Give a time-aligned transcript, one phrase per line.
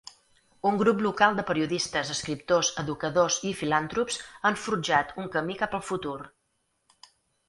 [0.67, 4.17] Un grup local de periodistes, escriptors, educadors i filantrops
[4.49, 6.17] han forjat un camí cap al futur.